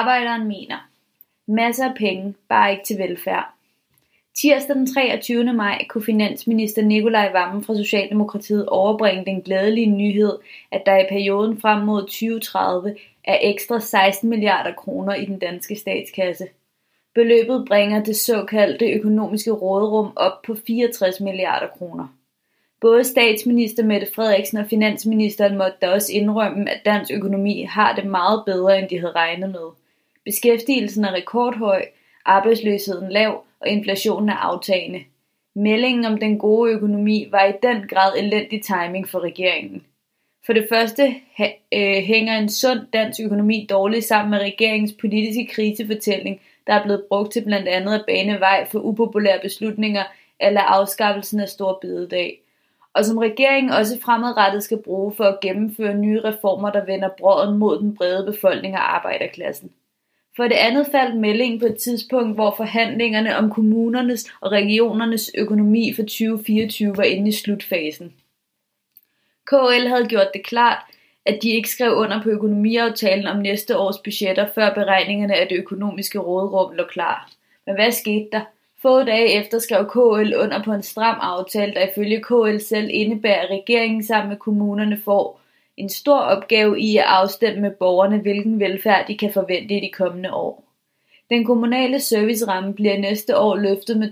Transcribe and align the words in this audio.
Arbejderen 0.00 0.48
mener. 0.48 0.88
Masser 1.46 1.88
af 1.88 1.94
penge, 1.94 2.34
bare 2.48 2.70
ikke 2.70 2.84
til 2.84 2.98
velfærd. 2.98 3.52
Tirsdag 4.40 4.76
den 4.76 4.86
23. 4.86 5.52
maj 5.52 5.84
kunne 5.88 6.04
finansminister 6.04 6.82
Nikolaj 6.82 7.32
Vammen 7.32 7.64
fra 7.64 7.74
Socialdemokratiet 7.74 8.66
overbringe 8.66 9.24
den 9.24 9.42
glædelige 9.42 9.86
nyhed, 9.86 10.38
at 10.72 10.82
der 10.86 10.98
i 10.98 11.06
perioden 11.08 11.60
frem 11.60 11.82
mod 11.82 12.02
2030 12.02 12.96
er 13.24 13.38
ekstra 13.42 13.80
16 13.80 14.28
milliarder 14.28 14.72
kroner 14.72 15.14
i 15.14 15.24
den 15.24 15.38
danske 15.38 15.76
statskasse. 15.76 16.46
Beløbet 17.14 17.64
bringer 17.68 18.04
det 18.04 18.16
såkaldte 18.16 18.90
økonomiske 18.90 19.50
råderum 19.50 20.12
op 20.16 20.42
på 20.46 20.56
64 20.66 21.20
milliarder 21.20 21.68
kroner. 21.78 22.06
Både 22.80 23.04
statsminister 23.04 23.84
Mette 23.84 24.06
Frederiksen 24.14 24.58
og 24.58 24.66
finansministeren 24.66 25.58
måtte 25.58 25.76
da 25.82 25.90
også 25.90 26.12
indrømme, 26.12 26.70
at 26.70 26.80
dansk 26.84 27.12
økonomi 27.14 27.62
har 27.62 27.94
det 27.94 28.06
meget 28.06 28.42
bedre, 28.46 28.78
end 28.78 28.88
de 28.88 28.98
havde 28.98 29.12
regnet 29.12 29.50
med. 29.50 29.79
Beskæftigelsen 30.24 31.04
er 31.04 31.12
rekordhøj, 31.12 31.84
arbejdsløsheden 32.24 33.12
lav 33.12 33.44
og 33.60 33.68
inflationen 33.68 34.28
er 34.28 34.36
aftagende. 34.36 35.04
Meldingen 35.54 36.04
om 36.04 36.18
den 36.18 36.38
gode 36.38 36.72
økonomi 36.72 37.28
var 37.30 37.44
i 37.44 37.52
den 37.62 37.88
grad 37.88 38.18
elendig 38.18 38.62
timing 38.62 39.08
for 39.08 39.20
regeringen. 39.20 39.82
For 40.46 40.52
det 40.52 40.66
første 40.68 41.02
øh, 41.74 42.02
hænger 42.02 42.38
en 42.38 42.48
sund 42.48 42.80
dansk 42.92 43.20
økonomi 43.20 43.66
dårligt 43.70 44.04
sammen 44.04 44.30
med 44.30 44.38
regeringens 44.38 44.92
politiske 45.00 45.46
krisefortælling, 45.46 46.40
der 46.66 46.74
er 46.74 46.82
blevet 46.82 47.04
brugt 47.08 47.32
til 47.32 47.44
blandt 47.44 47.68
andet 47.68 47.94
at 47.94 48.04
bane 48.06 48.40
vej 48.40 48.66
for 48.70 48.78
upopulære 48.78 49.40
beslutninger 49.42 50.02
eller 50.40 50.60
afskaffelsen 50.60 51.40
af 51.40 51.48
stor 51.48 51.78
bededag. 51.82 52.40
Og 52.94 53.04
som 53.04 53.18
regeringen 53.18 53.72
også 53.72 54.00
fremadrettet 54.00 54.62
skal 54.62 54.82
bruge 54.82 55.14
for 55.14 55.24
at 55.24 55.40
gennemføre 55.40 55.94
nye 55.94 56.20
reformer, 56.20 56.70
der 56.70 56.84
vender 56.84 57.08
brøden 57.18 57.58
mod 57.58 57.78
den 57.78 57.96
brede 57.96 58.32
befolkning 58.32 58.74
og 58.74 58.96
arbejderklassen. 58.96 59.70
For 60.36 60.42
det 60.42 60.54
andet 60.54 60.86
faldt 60.92 61.16
meldingen 61.16 61.60
på 61.60 61.66
et 61.66 61.76
tidspunkt, 61.76 62.34
hvor 62.34 62.54
forhandlingerne 62.56 63.36
om 63.36 63.50
kommunernes 63.50 64.32
og 64.40 64.52
regionernes 64.52 65.30
økonomi 65.38 65.92
for 65.94 66.02
2024 66.02 66.96
var 66.96 67.02
inde 67.02 67.28
i 67.28 67.32
slutfasen. 67.32 68.12
KL 69.46 69.86
havde 69.88 70.06
gjort 70.08 70.30
det 70.34 70.44
klart, 70.44 70.82
at 71.26 71.38
de 71.42 71.50
ikke 71.50 71.70
skrev 71.70 71.92
under 71.92 72.22
på 72.22 72.28
økonomiaftalen 72.30 73.26
om 73.26 73.36
næste 73.36 73.76
års 73.76 73.98
budgetter, 74.04 74.46
før 74.54 74.74
beregningerne 74.74 75.34
af 75.34 75.48
det 75.48 75.56
økonomiske 75.56 76.18
råderum 76.18 76.74
lå 76.74 76.84
klar. 76.84 77.30
Men 77.66 77.74
hvad 77.74 77.92
skete 77.92 78.28
der? 78.32 78.40
Få 78.82 79.02
dage 79.02 79.32
efter 79.40 79.58
skrev 79.58 79.88
KL 79.88 80.34
under 80.36 80.62
på 80.64 80.72
en 80.72 80.82
stram 80.82 81.16
aftale, 81.20 81.74
der 81.74 81.88
ifølge 81.88 82.22
KL 82.22 82.58
selv 82.58 82.88
indebærer, 82.92 83.42
at 83.42 83.50
regeringen 83.50 84.04
sammen 84.04 84.28
med 84.28 84.36
kommunerne 84.36 85.00
får 85.04 85.39
en 85.80 85.88
stor 85.88 86.18
opgave 86.18 86.80
i 86.80 86.96
at 86.96 87.04
afstemme 87.06 87.60
med 87.60 87.70
borgerne, 87.70 88.18
hvilken 88.18 88.60
velfærd 88.60 89.06
de 89.08 89.18
kan 89.18 89.32
forvente 89.32 89.74
i 89.74 89.80
de 89.80 89.90
kommende 89.92 90.32
år. 90.32 90.64
Den 91.30 91.44
kommunale 91.44 92.00
serviceramme 92.00 92.74
bliver 92.74 92.98
næste 92.98 93.38
år 93.38 93.56
løftet 93.56 93.96
med 93.96 94.08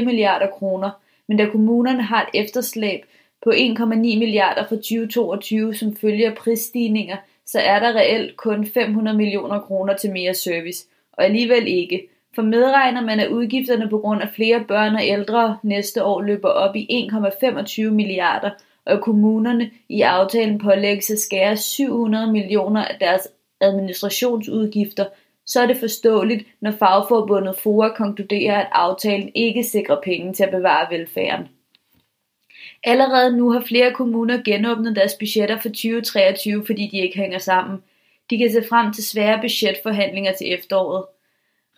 2,4 0.00 0.04
milliarder 0.04 0.46
kroner, 0.46 0.90
men 1.28 1.36
da 1.36 1.46
kommunerne 1.46 2.02
har 2.02 2.22
et 2.22 2.44
efterslæb 2.44 3.00
på 3.44 3.50
1,9 3.50 3.84
milliarder 3.94 4.66
for 4.68 4.76
2022 4.76 5.74
som 5.74 5.96
følger 5.96 6.34
prisstigninger, 6.34 7.16
så 7.46 7.60
er 7.60 7.78
der 7.78 7.92
reelt 7.92 8.36
kun 8.36 8.66
500 8.66 9.16
millioner 9.16 9.60
kroner 9.60 9.96
til 9.96 10.12
mere 10.12 10.34
service, 10.34 10.86
og 11.12 11.24
alligevel 11.24 11.66
ikke, 11.66 12.08
for 12.34 12.42
medregner 12.42 13.00
man, 13.00 13.20
at 13.20 13.28
udgifterne 13.28 13.88
på 13.88 13.98
grund 13.98 14.22
af 14.22 14.28
flere 14.28 14.64
børn 14.68 14.94
og 14.94 15.06
ældre 15.06 15.58
næste 15.62 16.04
år 16.04 16.22
løber 16.22 16.48
op 16.48 16.76
i 16.76 17.08
1,25 17.12 17.90
milliarder, 17.90 18.50
og 18.86 19.00
kommunerne 19.00 19.70
i 19.88 20.00
aftalen 20.00 20.58
pålægges 20.58 21.10
at 21.10 21.18
skære 21.18 21.56
700 21.56 22.32
millioner 22.32 22.84
af 22.84 22.96
deres 23.00 23.28
administrationsudgifter, 23.60 25.04
så 25.46 25.60
er 25.60 25.66
det 25.66 25.76
forståeligt, 25.76 26.46
når 26.60 26.70
fagforbundet 26.70 27.58
FOA 27.58 27.88
konkluderer, 27.88 28.60
at 28.60 28.68
aftalen 28.72 29.30
ikke 29.34 29.64
sikrer 29.64 30.00
penge 30.04 30.32
til 30.32 30.44
at 30.44 30.50
bevare 30.50 30.98
velfærden. 30.98 31.48
Allerede 32.84 33.36
nu 33.36 33.50
har 33.50 33.60
flere 33.60 33.92
kommuner 33.92 34.42
genåbnet 34.44 34.96
deres 34.96 35.14
budgetter 35.14 35.60
for 35.60 35.68
2023, 35.68 36.66
fordi 36.66 36.88
de 36.92 36.98
ikke 36.98 37.18
hænger 37.18 37.38
sammen. 37.38 37.78
De 38.30 38.38
kan 38.38 38.52
se 38.52 38.64
frem 38.68 38.92
til 38.92 39.04
svære 39.04 39.40
budgetforhandlinger 39.40 40.32
til 40.32 40.54
efteråret. 40.54 41.04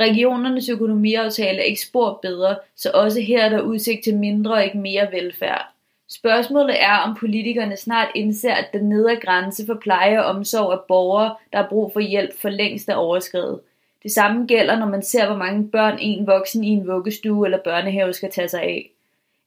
Regionernes 0.01 0.69
økonomiaftale 0.69 1.59
er 1.59 1.63
ikke 1.63 1.81
spor 1.81 2.19
bedre, 2.23 2.57
så 2.77 2.91
også 2.95 3.21
her 3.21 3.45
er 3.45 3.49
der 3.49 3.61
udsigt 3.61 4.05
til 4.05 4.17
mindre 4.17 4.53
og 4.53 4.65
ikke 4.65 4.79
mere 4.79 5.09
velfærd. 5.13 5.78
Spørgsmålet 6.11 6.83
er, 6.83 6.97
om 6.97 7.17
politikerne 7.21 7.77
snart 7.77 8.09
indser, 8.15 8.55
at 8.55 8.69
den 8.73 8.89
nedre 8.89 9.17
grænse 9.17 9.67
for 9.67 9.75
pleje 9.75 10.25
og 10.25 10.25
omsorg 10.25 10.73
af 10.73 10.79
borgere, 10.89 11.35
der 11.53 11.59
har 11.59 11.69
brug 11.69 11.93
for 11.93 12.01
hjælp, 12.01 12.41
for 12.41 12.49
længst 12.49 12.89
er 12.89 12.95
overskrevet. 12.95 13.61
Det 14.03 14.13
samme 14.13 14.47
gælder, 14.47 14.79
når 14.79 14.87
man 14.87 15.03
ser, 15.03 15.27
hvor 15.27 15.37
mange 15.37 15.69
børn 15.69 15.99
en 16.01 16.27
voksen 16.27 16.65
i 16.65 16.69
en 16.69 16.87
vuggestue 16.87 17.47
eller 17.47 17.59
børnehave 17.59 18.13
skal 18.13 18.31
tage 18.31 18.49
sig 18.49 18.63
af. 18.63 18.91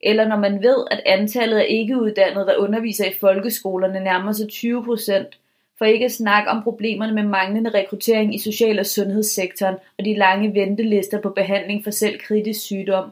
Eller 0.03 0.27
når 0.27 0.37
man 0.37 0.63
ved, 0.63 0.85
at 0.91 1.01
antallet 1.05 1.57
af 1.57 1.65
ikkeuddannede, 1.69 2.45
der 2.45 2.57
underviser 2.57 3.05
i 3.05 3.13
folkeskolerne, 3.19 3.99
nærmer 3.99 4.31
sig 4.31 4.49
20 4.49 4.83
procent, 4.83 5.37
for 5.77 5.85
ikke 5.85 6.05
at 6.05 6.11
snakke 6.11 6.49
om 6.49 6.63
problemerne 6.63 7.13
med 7.13 7.23
manglende 7.23 7.69
rekruttering 7.69 8.35
i 8.35 8.37
social- 8.37 8.79
og 8.79 8.85
sundhedssektoren 8.85 9.75
og 9.99 10.05
de 10.05 10.17
lange 10.17 10.53
ventelister 10.53 11.21
på 11.21 11.29
behandling 11.29 11.83
for 11.83 11.91
selv 11.91 12.19
kritisk 12.19 12.61
sygdom. 12.61 13.11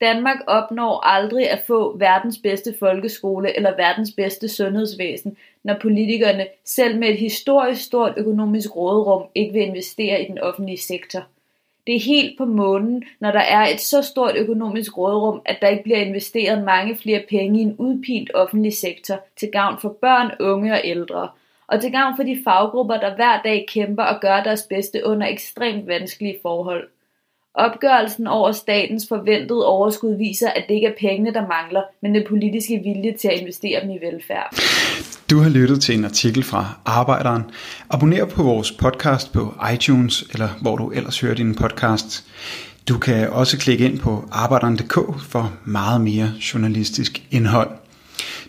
Danmark 0.00 0.38
opnår 0.46 1.00
aldrig 1.00 1.50
at 1.50 1.62
få 1.66 1.96
verdens 1.96 2.38
bedste 2.38 2.74
folkeskole 2.78 3.56
eller 3.56 3.76
verdens 3.76 4.12
bedste 4.16 4.48
sundhedsvæsen, 4.48 5.36
når 5.62 5.76
politikerne 5.82 6.46
selv 6.64 6.98
med 6.98 7.08
et 7.08 7.18
historisk 7.18 7.82
stort 7.82 8.12
økonomisk 8.16 8.76
råderum 8.76 9.22
ikke 9.34 9.52
vil 9.52 9.62
investere 9.62 10.22
i 10.22 10.26
den 10.28 10.38
offentlige 10.38 10.78
sektor. 10.78 11.22
Det 11.86 11.96
er 11.96 12.00
helt 12.00 12.38
på 12.38 12.44
månen, 12.44 13.04
når 13.20 13.30
der 13.30 13.40
er 13.40 13.66
et 13.66 13.80
så 13.80 14.02
stort 14.02 14.36
økonomisk 14.36 14.98
råderum, 14.98 15.42
at 15.44 15.58
der 15.62 15.68
ikke 15.68 15.82
bliver 15.82 15.98
investeret 15.98 16.64
mange 16.64 16.96
flere 16.96 17.22
penge 17.28 17.58
i 17.60 17.62
en 17.62 17.76
udpint 17.78 18.30
offentlig 18.34 18.76
sektor 18.76 19.20
til 19.36 19.50
gavn 19.50 19.78
for 19.80 19.88
børn, 19.88 20.30
unge 20.40 20.72
og 20.72 20.80
ældre, 20.84 21.28
og 21.66 21.80
til 21.80 21.92
gavn 21.92 22.16
for 22.16 22.22
de 22.22 22.40
faggrupper, 22.44 23.00
der 23.00 23.14
hver 23.14 23.42
dag 23.42 23.66
kæmper 23.68 24.02
og 24.02 24.20
gør 24.20 24.42
deres 24.42 24.62
bedste 24.62 25.00
under 25.04 25.26
ekstremt 25.26 25.86
vanskelige 25.86 26.38
forhold. 26.42 26.88
Opgørelsen 27.58 28.26
over 28.26 28.52
statens 28.52 29.06
forventede 29.08 29.66
overskud 29.66 30.16
viser, 30.16 30.48
at 30.48 30.64
det 30.68 30.74
ikke 30.74 30.86
er 30.86 30.94
pengene, 31.00 31.34
der 31.34 31.46
mangler, 31.46 31.82
men 32.02 32.14
den 32.14 32.24
politiske 32.28 32.80
vilje 32.84 33.12
til 33.20 33.28
at 33.28 33.40
investere 33.40 33.80
dem 33.82 33.90
i 33.90 33.98
velfærd. 33.98 34.56
Du 35.30 35.38
har 35.38 35.50
lyttet 35.50 35.80
til 35.80 35.98
en 35.98 36.04
artikel 36.04 36.42
fra 36.42 36.78
Arbejderen. 36.84 37.42
Abonner 37.90 38.24
på 38.24 38.42
vores 38.42 38.72
podcast 38.72 39.32
på 39.32 39.54
iTunes, 39.74 40.24
eller 40.32 40.48
hvor 40.62 40.76
du 40.76 40.90
ellers 40.90 41.20
hører 41.20 41.34
din 41.34 41.54
podcast. 41.54 42.24
Du 42.88 42.98
kan 42.98 43.30
også 43.30 43.58
klikke 43.58 43.84
ind 43.84 43.98
på 43.98 44.24
arbejderen.dk 44.32 44.94
for 45.30 45.52
meget 45.64 46.00
mere 46.00 46.32
journalistisk 46.54 47.22
indhold. 47.30 47.70